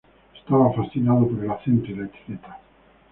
[0.35, 2.57] Estaba fascinado por el acento y la etiqueta.